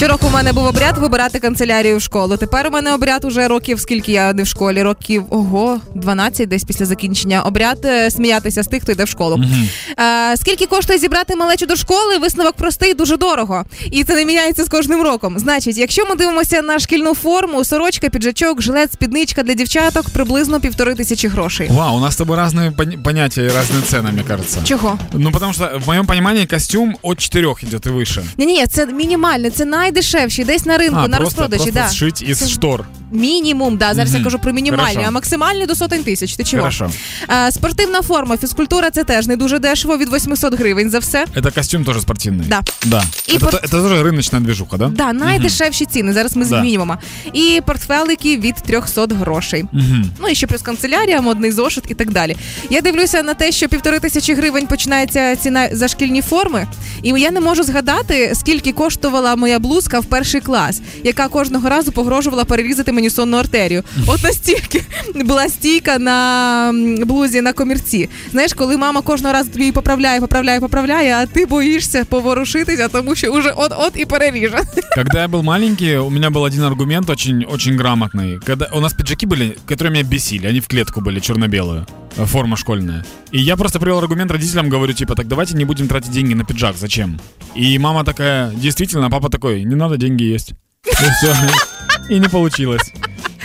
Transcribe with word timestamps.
Щороку 0.00 0.26
у 0.26 0.30
мене 0.30 0.52
був 0.52 0.64
обряд 0.64 0.98
вибирати 0.98 1.38
канцелярію 1.38 1.96
в 1.96 2.02
школу. 2.02 2.36
Тепер 2.36 2.66
у 2.66 2.70
мене 2.70 2.94
обряд 2.94 3.24
уже 3.24 3.48
років, 3.48 3.80
скільки 3.80 4.12
я 4.12 4.32
не 4.32 4.42
в 4.42 4.46
школі, 4.46 4.82
років 4.82 5.24
ого, 5.30 5.80
12 5.94 6.48
десь 6.48 6.64
після 6.64 6.84
закінчення. 6.86 7.42
Обряд 7.42 7.78
е, 7.84 8.10
сміятися 8.10 8.62
з 8.62 8.66
тих, 8.66 8.82
хто 8.82 8.92
йде 8.92 9.04
в 9.04 9.08
школу. 9.08 9.44
Е, 9.98 10.36
скільки 10.36 10.66
коштує 10.66 10.98
зібрати 10.98 11.36
малечу 11.36 11.66
до 11.66 11.76
школи? 11.76 12.18
Висновок 12.18 12.52
простий, 12.56 12.94
дуже 12.94 13.16
дорого. 13.16 13.64
І 13.92 14.04
це 14.04 14.14
не 14.14 14.24
міняється 14.24 14.64
з 14.64 14.68
кожним 14.68 15.02
роком. 15.02 15.38
Значить, 15.38 15.76
якщо 15.78 16.06
ми 16.06 16.14
дивимося 16.16 16.62
на 16.62 16.78
шкільну 16.78 17.14
форму, 17.14 17.64
сорочка, 17.64 18.08
піджачок, 18.08 18.62
жилет, 18.62 18.92
спідничка 18.92 19.42
для 19.42 19.54
дівчаток 19.54 20.10
приблизно 20.10 20.60
півтори 20.60 20.94
тисячі 20.94 21.28
грошей. 21.28 21.68
Вау, 21.70 21.96
у 21.96 22.00
нас 22.00 22.10
с 22.14 22.16
тобой 22.16 22.38
разные 22.38 22.70
пон- 22.76 23.02
понятия 23.02 23.46
и 23.46 23.48
разные 23.48 23.82
цены, 23.82 24.12
мне 24.12 24.22
кажется. 24.28 24.60
Чого? 24.64 24.98
Ну, 25.12 25.32
потому 25.32 25.52
что 25.52 25.70
в 25.84 25.88
моем 25.88 26.06
понимании 26.06 26.46
костюм 26.46 26.96
от 27.02 27.18
4 27.20 27.46
идет 27.62 27.86
и 27.86 27.90
выше. 27.90 28.22
Ні, 28.38 28.46
ні, 28.46 28.66
це 28.66 28.86
мінімальне, 28.86 29.50
це 29.50 29.64
найдешевші, 29.91 30.43
десь 30.43 30.65
на 30.65 30.77
ринку, 30.77 30.95
а, 30.99 31.07
на 31.07 31.17
просто, 31.17 31.23
розпродажі. 31.41 31.71
просто 31.71 31.79
Да. 31.79 31.89
сшить 31.89 32.21
із 32.21 32.49
штор 32.49 32.85
Мінімум, 33.12 33.76
да. 33.76 33.94
Зараз 33.94 34.10
я 34.10 34.16
Мгм. 34.16 34.24
кажу 34.24 34.38
про 34.38 34.52
мінімальні, 34.52 34.90
Хорошо. 34.94 35.08
а 35.08 35.10
максимальні 35.10 35.66
до 35.66 35.74
сотень 35.74 36.04
тисяч. 36.04 36.36
Ти 36.36 36.44
чого? 36.44 36.60
Хорошо. 36.62 36.90
А, 37.28 37.50
спортивна 37.52 38.02
форма, 38.02 38.36
фізкультура 38.36 38.90
це 38.90 39.04
теж 39.04 39.26
не 39.26 39.36
дуже 39.36 39.58
дешево, 39.58 39.96
від 39.96 40.12
800 40.14 40.54
гривень 40.54 40.90
за 40.90 40.98
все. 40.98 41.24
Это 41.36 41.54
костюм 41.54 41.84
тоже 41.84 41.98
спортивный. 42.00 42.44
Да. 42.48 42.62
Да. 42.84 43.04
И 43.28 43.32
это, 43.32 43.40
пор- 43.40 43.50
то- 43.50 43.56
это 43.56 43.70
тоже 43.70 44.02
рыночная 44.02 44.40
движуха, 44.40 44.76
да? 44.76 44.88
Да, 44.88 45.12
найдешевші 45.12 45.84
ціни. 45.86 46.12
Зараз 46.12 46.36
ми 46.36 46.44
Да. 46.44 46.48
змінюємо. 46.48 46.98
І 47.32 47.60
портфелики 47.66 48.36
від 48.36 48.54
300 48.54 49.14
грошей. 49.14 49.64
Мгм. 49.72 50.10
Ну 50.20 50.28
і 50.28 50.34
ще 50.34 50.46
плюс 50.46 50.62
канцелярія, 50.62 51.20
модний 51.20 51.52
зошит 51.52 51.84
і 51.88 51.94
так 51.94 52.10
далі. 52.12 52.36
Я 52.70 52.80
дивлюся 52.80 53.22
на 53.22 53.34
те, 53.34 53.52
що 53.52 53.68
півтори 53.68 53.98
тисячі 54.00 54.34
гривень 54.34 54.66
починається 54.66 55.36
ціна 55.36 55.68
за 55.72 55.88
шкільні 55.88 56.22
форми, 56.22 56.66
і 57.02 57.08
я 57.08 57.30
не 57.30 57.40
можу 57.40 57.62
згадати, 57.62 58.32
скільки 58.34 58.72
коштувала 58.72 59.36
моя 59.36 59.58
блузка 59.58 60.00
в 60.00 60.04
перший 60.04 60.40
клас, 60.40 60.80
яка 61.04 61.28
кожного 61.28 61.68
разу 61.68 61.92
погрожувала 61.92 62.44
перерізати 62.44 62.92
мені 62.92 62.99
сонну 63.10 63.36
артерію. 63.36 63.82
От 64.06 64.22
настільки 64.22 64.82
була 65.14 65.48
стійка 65.48 65.98
на 65.98 66.68
м, 66.68 66.96
блузі 66.96 67.40
на 67.40 67.52
комірці. 67.52 68.08
Знаєш, 68.32 68.52
коли 68.52 68.76
мама 68.76 69.00
кожного 69.02 69.32
разу 69.34 69.50
тобі 69.50 69.62
її 69.62 69.72
поправляє, 69.72 70.20
поправляє, 70.20 70.60
поправляє, 70.60 71.14
а 71.14 71.26
ти 71.26 71.46
боїшся 71.46 72.04
поворушитися, 72.04 72.88
тому 72.88 73.14
що 73.14 73.28
уже 73.32 73.50
от-от 73.50 73.92
і 73.96 74.04
переріже. 74.04 74.58
Когда 74.94 75.20
я 75.20 75.28
был 75.28 75.42
маленький, 75.42 75.96
у 75.98 76.10
меня 76.10 76.30
был 76.30 76.44
один 76.44 76.62
аргумент 76.62 77.10
очень, 77.10 77.44
очень 77.54 77.76
грамотный. 77.76 78.38
Когда 78.46 78.68
у 78.72 78.80
нас 78.80 78.92
пиджаки 78.92 79.26
были, 79.26 79.56
которые 79.68 79.90
меня 79.90 80.02
бесили, 80.02 80.46
они 80.48 80.60
в 80.60 80.66
клетку 80.68 81.00
были 81.00 81.20
черно-белую, 81.20 81.86
э, 82.18 82.26
форма 82.26 82.56
школьная. 82.56 83.04
И 83.34 83.38
я 83.40 83.56
просто 83.56 83.78
привел 83.80 83.98
аргумент 83.98 84.30
родителям, 84.30 84.70
говорю, 84.70 84.92
типа, 84.92 85.14
так 85.14 85.26
давайте 85.26 85.54
не 85.56 85.64
будем 85.64 85.88
тратить 85.88 86.12
деньги 86.12 86.34
на 86.34 86.44
пиджак, 86.44 86.76
зачем? 86.76 87.18
И 87.56 87.78
мама 87.78 88.04
такая, 88.04 88.50
действительно, 88.62 89.06
а 89.06 89.10
папа 89.10 89.28
такой, 89.28 89.64
не 89.64 89.74
надо, 89.76 89.96
деньги 89.96 90.24
есть. 90.34 90.50
И 90.86 90.90
все. 91.18 91.34
И 92.11 92.19
не 92.19 92.27
получилось. 92.27 92.91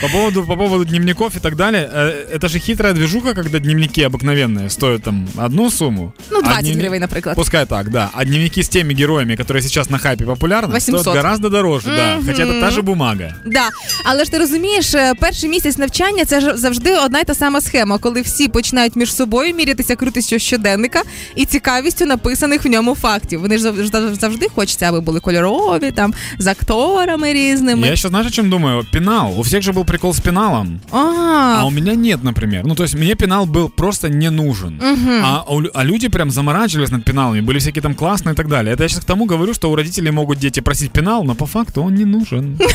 По 0.01 0.07
поводу, 0.07 0.43
по 0.45 0.55
поводу 0.57 0.85
дневников 0.85 1.35
и 1.35 1.39
так 1.39 1.55
далее, 1.55 1.89
э, 1.93 2.37
это 2.37 2.47
же 2.49 2.59
хитрая 2.59 2.93
движуха, 2.93 3.33
когда 3.33 3.59
дневники 3.59 4.01
обыкновенные 4.01 4.69
стоят 4.69 5.03
там 5.03 5.27
одну 5.37 5.69
сумму. 5.71 6.13
Ну, 6.31 6.39
а 6.39 6.41
20 6.41 6.63
дневни- 6.65 6.79
гривень, 6.79 7.01
наприклад. 7.01 7.35
Пускай 7.35 7.65
так, 7.65 7.89
да. 7.91 8.09
А 8.13 8.25
дневники 8.25 8.61
с 8.63 8.69
теми 8.69 8.93
героями, 8.93 9.35
которые 9.35 9.61
сейчас 9.61 9.89
на 9.89 9.97
хайпе 9.97 10.25
популярны, 10.25 10.73
800. 10.75 11.01
стоят 11.01 11.17
гораздо 11.17 11.49
дороже, 11.49 11.87
да. 11.95 12.17
Хотя 12.25 12.43
это 12.45 12.59
та 12.61 12.71
же 12.71 12.81
бумага. 12.81 13.35
Да, 13.45 13.69
але 14.03 14.25
ж 14.25 14.31
ти 14.31 14.37
розумієш, 14.37 14.93
е, 14.95 15.13
перший 15.19 15.49
місяць 15.49 15.77
навчання 15.77 16.25
це 16.25 16.41
ж 16.41 16.57
завжди 16.57 16.95
одна 17.05 17.19
й 17.19 17.23
та 17.23 17.33
сама 17.35 17.61
схема, 17.61 17.97
коли 17.97 18.21
всі 18.21 18.47
починають 18.47 18.95
між 18.95 19.15
собою 19.15 19.55
мірятися 19.55 19.95
крутістю 19.95 20.39
щоденника 20.39 21.01
і 21.35 21.45
цікавістю 21.45 22.05
написаних 22.05 22.65
в 22.65 22.67
ньому 22.67 22.95
фактів. 22.95 23.41
Вони 23.41 23.57
ж 23.57 23.63
зав- 23.63 23.85
зав- 23.91 24.15
завжди 24.19 24.47
хочеться, 24.55 24.85
аби 24.89 24.99
були 25.01 25.19
кольорові, 25.19 25.91
там 25.91 26.13
з 26.39 26.47
акторами 26.47 27.33
різними. 27.33 27.87
Я 27.87 27.93
еще 27.93 28.07
знаешь, 28.09 28.27
о 28.27 28.31
чем 28.31 28.49
думаю? 28.49 28.85
Пенал. 28.91 29.39
У 29.39 29.41
всех 29.41 29.61
же 29.61 29.71
был 29.71 29.84
прикол 29.85 30.13
с 30.13 30.19
пеналом. 30.21 30.79
А, 30.91 31.61
А 31.61 31.65
у 31.65 31.69
меня 31.71 31.95
нет, 31.95 32.23
например. 32.23 32.65
Ну, 32.65 32.75
то 32.75 32.83
есть 32.83 32.95
мне 32.95 33.15
пенал 33.15 33.45
был 33.45 33.69
просто 33.69 34.09
не 34.09 34.29
нужен. 34.29 34.79
А, 35.23 35.43
у 35.47 35.59
лю- 35.61 35.71
а 35.73 35.83
люди 35.83 36.07
прям 36.09 36.31
заморачивались 36.31 36.89
над 36.91 37.03
пеналами, 37.05 37.41
были 37.41 37.59
всякие 37.59 37.81
там 37.81 37.93
классные 37.95 38.33
и 38.33 38.35
так 38.35 38.47
далее. 38.47 38.73
Это 38.73 38.83
я 38.83 38.89
сейчас 38.89 39.01
к 39.01 39.05
тому 39.05 39.25
говорю, 39.25 39.53
что 39.53 39.71
у 39.71 39.75
родителей 39.75 40.11
могут 40.11 40.39
дети 40.39 40.59
просить 40.59 40.91
пенал, 40.91 41.23
но 41.23 41.35
по 41.35 41.45
факту 41.45 41.81
он 41.83 41.95
не 41.95 42.05
нужен. 42.05 42.57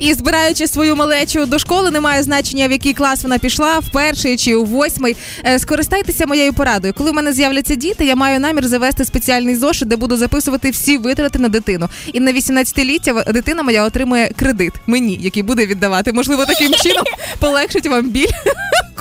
І 0.00 0.14
збираючи 0.14 0.66
свою 0.66 0.96
малечу 0.96 1.46
до 1.46 1.58
школи, 1.58 1.90
немає 1.90 2.22
значення, 2.22 2.68
в 2.68 2.72
який 2.72 2.94
клас 2.94 3.22
вона 3.22 3.38
пішла, 3.38 3.78
в 3.78 3.88
перший 3.92 4.36
чи 4.36 4.54
у 4.54 4.64
восьмий. 4.64 5.16
Е, 5.44 5.58
Скористайтеся 5.58 6.26
моєю 6.26 6.52
порадою. 6.52 6.94
Коли 6.96 7.10
в 7.10 7.14
мене 7.14 7.32
з'являться 7.32 7.74
діти, 7.74 8.04
я 8.04 8.16
маю 8.16 8.40
намір 8.40 8.68
завести 8.68 9.04
спеціальний 9.04 9.56
зошит, 9.56 9.88
де 9.88 9.96
буду 9.96 10.16
записувати 10.16 10.70
всі 10.70 10.98
витрати 10.98 11.38
на 11.38 11.48
дитину. 11.48 11.88
І 12.12 12.20
на 12.20 12.32
18-ліття 12.32 13.32
дитина 13.32 13.62
моя 13.62 13.84
отримує 13.84 14.30
кредит 14.36 14.72
мені, 14.86 15.18
який 15.22 15.42
буде 15.42 15.66
віддавати. 15.66 16.12
Можливо, 16.12 16.46
таким 16.46 16.74
чином 16.74 17.04
полегшить 17.38 17.86
вам 17.86 18.10
біль 18.10 18.28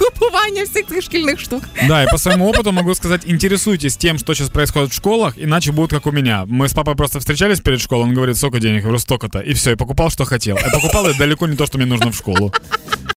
купування 0.02 0.64
всіх 0.64 0.88
цих 0.88 1.02
шкільних 1.02 1.40
штук. 1.40 1.64
Да, 1.88 2.04
и 2.04 2.08
по 2.12 2.18
своему 2.18 2.52
опыту 2.52 2.72
могу 2.72 2.96
сказать, 2.96 3.22
интересуйтесь 3.26 3.98
тем, 3.98 4.18
что 4.18 4.34
сейчас 4.34 4.50
происходит 4.50 4.92
в 4.92 4.96
школах, 4.96 5.34
иначе 5.38 5.72
будет 5.72 5.90
как 5.90 6.08
у 6.08 6.12
меня. 6.12 6.46
Мы 6.48 6.66
с 6.66 6.74
папой 6.74 6.96
просто 6.96 7.20
встречались 7.20 7.62
перед 7.62 7.82
школой, 7.82 8.04
он 8.04 8.14
говорит, 8.14 8.38
сколько 8.38 8.60
денег? 8.60 8.76
Я 8.76 8.82
говорю, 8.82 9.00
столько-то. 9.00 9.40
И 9.40 9.54
все, 9.54 9.72
и 9.72 9.76
покупал, 9.76 10.10
что 10.10 10.26
хотел. 10.26 10.58
И 10.58 10.72
покупал 10.72 11.08
я 11.08 11.14
далеко 11.14 11.48
не 11.48 11.56
то, 11.56 11.66
что 11.66 11.78
мне 11.78 11.88
нужно 11.88 12.12
в 12.12 12.16
школу. 12.16 12.52